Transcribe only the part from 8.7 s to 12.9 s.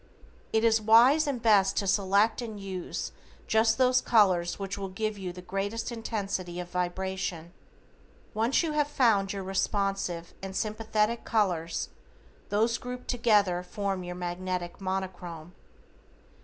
have found your responsive and sympathetic colors, those